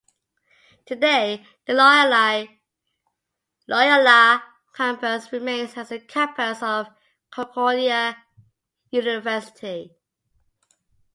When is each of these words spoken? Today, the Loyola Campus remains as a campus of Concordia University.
Today, 0.87 1.45
the 1.67 1.73
Loyola 3.67 4.41
Campus 4.73 5.31
remains 5.31 5.77
as 5.77 5.91
a 5.91 5.99
campus 5.99 6.63
of 6.63 6.87
Concordia 7.29 8.17
University. 8.89 9.91